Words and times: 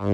In 0.00 0.06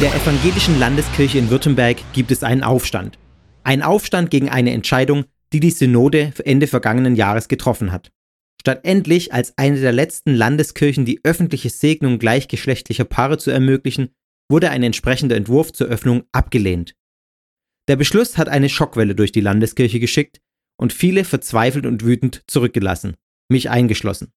der 0.00 0.14
evangelischen 0.14 0.78
Landeskirche 0.78 1.38
in 1.38 1.50
Württemberg 1.50 1.96
gibt 2.12 2.30
es 2.30 2.44
einen 2.44 2.62
Aufstand. 2.62 3.18
Ein 3.64 3.82
Aufstand 3.82 4.30
gegen 4.30 4.48
eine 4.48 4.70
Entscheidung, 4.70 5.24
die 5.52 5.58
die 5.58 5.72
Synode 5.72 6.32
Ende 6.44 6.68
vergangenen 6.68 7.16
Jahres 7.16 7.48
getroffen 7.48 7.90
hat. 7.90 8.12
Statt 8.62 8.82
endlich 8.84 9.34
als 9.34 9.58
eine 9.58 9.80
der 9.80 9.90
letzten 9.90 10.36
Landeskirchen 10.36 11.04
die 11.04 11.18
öffentliche 11.24 11.68
Segnung 11.68 12.20
gleichgeschlechtlicher 12.20 13.04
Paare 13.04 13.36
zu 13.36 13.50
ermöglichen, 13.50 14.10
wurde 14.48 14.70
ein 14.70 14.84
entsprechender 14.84 15.34
Entwurf 15.34 15.72
zur 15.72 15.88
Öffnung 15.88 16.22
abgelehnt. 16.30 16.94
Der 17.88 17.96
Beschluss 17.96 18.38
hat 18.38 18.48
eine 18.48 18.68
Schockwelle 18.68 19.16
durch 19.16 19.32
die 19.32 19.40
Landeskirche 19.40 19.98
geschickt 19.98 20.38
und 20.80 20.92
viele 20.92 21.24
verzweifelt 21.24 21.86
und 21.86 22.04
wütend 22.04 22.44
zurückgelassen, 22.46 23.16
mich 23.50 23.68
eingeschlossen. 23.68 24.32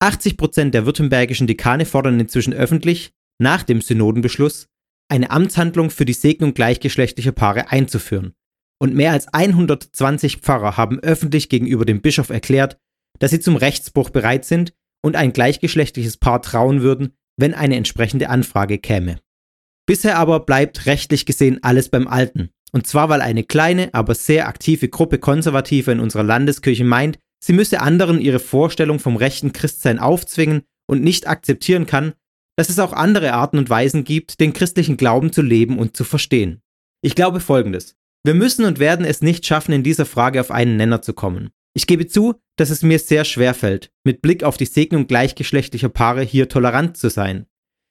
80 0.00 0.36
Prozent 0.36 0.74
der 0.74 0.84
württembergischen 0.84 1.46
Dekane 1.46 1.86
fordern 1.86 2.18
inzwischen 2.18 2.52
öffentlich, 2.52 3.12
nach 3.40 3.62
dem 3.62 3.80
Synodenbeschluss, 3.80 4.66
eine 5.08 5.30
Amtshandlung 5.30 5.90
für 5.90 6.04
die 6.04 6.12
Segnung 6.12 6.54
gleichgeschlechtlicher 6.54 7.30
Paare 7.30 7.70
einzuführen. 7.70 8.34
Und 8.80 8.94
mehr 8.94 9.12
als 9.12 9.32
120 9.32 10.38
Pfarrer 10.38 10.76
haben 10.76 10.98
öffentlich 10.98 11.48
gegenüber 11.48 11.84
dem 11.84 12.00
Bischof 12.00 12.30
erklärt, 12.30 12.78
dass 13.18 13.30
sie 13.30 13.40
zum 13.40 13.56
Rechtsbruch 13.56 14.10
bereit 14.10 14.44
sind 14.44 14.72
und 15.02 15.16
ein 15.16 15.32
gleichgeschlechtliches 15.32 16.16
Paar 16.16 16.42
trauen 16.42 16.82
würden, 16.82 17.14
wenn 17.36 17.54
eine 17.54 17.76
entsprechende 17.76 18.28
Anfrage 18.28 18.78
käme. 18.78 19.18
Bisher 19.86 20.18
aber 20.18 20.40
bleibt 20.40 20.86
rechtlich 20.86 21.24
gesehen 21.24 21.60
alles 21.62 21.88
beim 21.88 22.08
Alten. 22.08 22.50
Und 22.72 22.86
zwar, 22.86 23.08
weil 23.08 23.22
eine 23.22 23.44
kleine, 23.44 23.94
aber 23.94 24.14
sehr 24.14 24.46
aktive 24.46 24.88
Gruppe 24.88 25.18
Konservativer 25.18 25.92
in 25.92 26.00
unserer 26.00 26.24
Landeskirche 26.24 26.84
meint, 26.84 27.18
sie 27.42 27.54
müsse 27.54 27.80
anderen 27.80 28.20
ihre 28.20 28.40
Vorstellung 28.40 28.98
vom 28.98 29.16
rechten 29.16 29.52
Christsein 29.52 29.98
aufzwingen 29.98 30.62
und 30.86 31.02
nicht 31.02 31.26
akzeptieren 31.26 31.86
kann, 31.86 32.12
dass 32.56 32.68
es 32.68 32.78
auch 32.78 32.92
andere 32.92 33.32
Arten 33.32 33.56
und 33.56 33.70
Weisen 33.70 34.04
gibt, 34.04 34.40
den 34.40 34.52
christlichen 34.52 34.96
Glauben 34.96 35.32
zu 35.32 35.42
leben 35.42 35.78
und 35.78 35.96
zu 35.96 36.04
verstehen. 36.04 36.60
Ich 37.02 37.14
glaube 37.14 37.40
folgendes. 37.40 37.94
Wir 38.24 38.34
müssen 38.34 38.64
und 38.64 38.80
werden 38.80 39.06
es 39.06 39.22
nicht 39.22 39.46
schaffen, 39.46 39.72
in 39.72 39.84
dieser 39.84 40.04
Frage 40.04 40.40
auf 40.40 40.50
einen 40.50 40.76
Nenner 40.76 41.00
zu 41.00 41.14
kommen. 41.14 41.50
Ich 41.78 41.86
gebe 41.86 42.08
zu, 42.08 42.34
dass 42.56 42.70
es 42.70 42.82
mir 42.82 42.98
sehr 42.98 43.24
schwer 43.24 43.54
fällt, 43.54 43.92
mit 44.02 44.20
Blick 44.20 44.42
auf 44.42 44.56
die 44.56 44.66
Segnung 44.66 45.06
gleichgeschlechtlicher 45.06 45.88
Paare 45.88 46.22
hier 46.22 46.48
tolerant 46.48 46.96
zu 46.96 47.08
sein. 47.08 47.46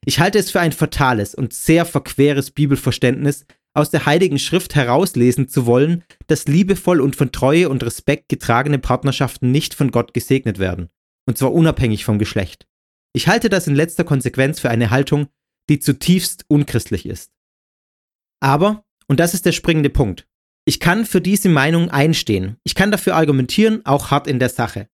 Ich 0.05 0.19
halte 0.19 0.39
es 0.39 0.51
für 0.51 0.59
ein 0.59 0.73
fatales 0.73 1.33
und 1.33 1.53
sehr 1.53 1.85
verqueres 1.85 2.51
Bibelverständnis, 2.51 3.45
aus 3.73 3.89
der 3.89 4.05
Heiligen 4.05 4.39
Schrift 4.39 4.75
herauslesen 4.75 5.47
zu 5.47 5.65
wollen, 5.65 6.03
dass 6.25 6.49
liebevoll 6.49 6.99
und 6.99 7.15
von 7.15 7.31
Treue 7.31 7.69
und 7.69 7.81
Respekt 7.81 8.27
getragene 8.27 8.77
Partnerschaften 8.77 9.53
nicht 9.53 9.73
von 9.73 9.89
Gott 9.89 10.13
gesegnet 10.13 10.59
werden, 10.59 10.89
und 11.25 11.37
zwar 11.37 11.53
unabhängig 11.53 12.03
vom 12.03 12.19
Geschlecht. 12.19 12.67
Ich 13.13 13.29
halte 13.29 13.47
das 13.47 13.67
in 13.67 13.75
letzter 13.75 14.03
Konsequenz 14.03 14.59
für 14.59 14.69
eine 14.69 14.89
Haltung, 14.89 15.27
die 15.69 15.79
zutiefst 15.79 16.43
unchristlich 16.49 17.05
ist. 17.05 17.31
Aber, 18.41 18.83
und 19.07 19.21
das 19.21 19.33
ist 19.33 19.45
der 19.45 19.53
springende 19.53 19.89
Punkt, 19.89 20.27
ich 20.67 20.81
kann 20.81 21.05
für 21.05 21.21
diese 21.21 21.47
Meinung 21.47 21.89
einstehen. 21.91 22.57
Ich 22.65 22.75
kann 22.75 22.91
dafür 22.91 23.15
argumentieren, 23.15 23.85
auch 23.85 24.11
hart 24.11 24.27
in 24.27 24.37
der 24.37 24.49
Sache. 24.49 24.89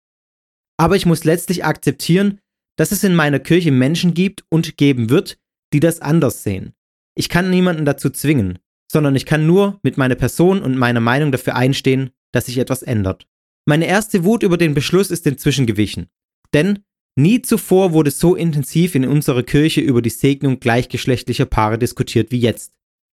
Aber 0.76 0.96
ich 0.96 1.06
muss 1.06 1.22
letztlich 1.22 1.64
akzeptieren, 1.64 2.40
dass 2.76 2.90
es 2.90 3.04
in 3.04 3.14
meiner 3.14 3.38
Kirche 3.38 3.70
Menschen 3.70 4.12
gibt 4.12 4.42
und 4.48 4.76
geben 4.76 5.10
wird, 5.10 5.38
die 5.72 5.78
das 5.78 6.00
anders 6.00 6.42
sehen. 6.42 6.72
Ich 7.14 7.28
kann 7.28 7.50
niemanden 7.50 7.84
dazu 7.84 8.10
zwingen, 8.10 8.58
sondern 8.90 9.14
ich 9.14 9.26
kann 9.26 9.46
nur 9.46 9.78
mit 9.84 9.96
meiner 9.96 10.16
Person 10.16 10.60
und 10.60 10.76
meiner 10.76 10.98
Meinung 10.98 11.30
dafür 11.30 11.54
einstehen, 11.54 12.10
dass 12.32 12.46
sich 12.46 12.58
etwas 12.58 12.82
ändert. 12.82 13.28
Meine 13.64 13.86
erste 13.86 14.24
Wut 14.24 14.42
über 14.42 14.56
den 14.56 14.74
Beschluss 14.74 15.12
ist 15.12 15.24
inzwischen 15.28 15.66
gewichen. 15.66 16.08
Denn 16.52 16.80
nie 17.16 17.42
zuvor 17.42 17.92
wurde 17.92 18.10
so 18.10 18.34
intensiv 18.34 18.96
in 18.96 19.06
unserer 19.06 19.44
Kirche 19.44 19.82
über 19.82 20.02
die 20.02 20.10
Segnung 20.10 20.58
gleichgeschlechtlicher 20.58 21.46
Paare 21.46 21.78
diskutiert 21.78 22.32
wie 22.32 22.40
jetzt, 22.40 22.72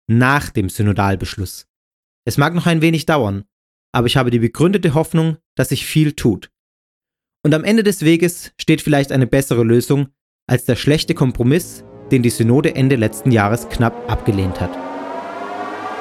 nach 0.06 0.50
dem 0.50 0.69
Synodalbeschluss. 0.69 1.66
Es 2.24 2.38
mag 2.38 2.54
noch 2.54 2.66
ein 2.66 2.80
wenig 2.80 3.06
dauern, 3.06 3.44
aber 3.92 4.06
ich 4.06 4.16
habe 4.16 4.30
die 4.30 4.38
begründete 4.38 4.94
Hoffnung, 4.94 5.36
dass 5.56 5.68
sich 5.68 5.86
viel 5.86 6.12
tut. 6.12 6.50
Und 7.44 7.54
am 7.54 7.64
Ende 7.64 7.82
des 7.82 8.02
Weges 8.02 8.52
steht 8.58 8.80
vielleicht 8.80 9.12
eine 9.12 9.26
bessere 9.26 9.64
Lösung 9.64 10.08
als 10.46 10.64
der 10.64 10.76
schlechte 10.76 11.14
Kompromiss, 11.14 11.84
den 12.10 12.22
die 12.22 12.30
Synode 12.30 12.74
Ende 12.74 12.96
letzten 12.96 13.30
Jahres 13.30 13.68
knapp 13.68 14.10
abgelehnt 14.10 14.60
hat. 14.60 14.76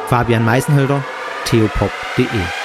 Fabian 0.07 0.45
Meisenhölder, 0.45 1.03
theopop.de 1.45 2.62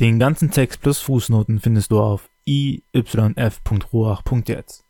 Den 0.00 0.18
ganzen 0.20 0.52
Text 0.52 0.80
plus 0.80 1.00
Fußnoten 1.00 1.58
findest 1.58 1.90
du 1.90 2.00
auf 2.00 2.30
iyf.ruach.jetzt. 2.44 4.84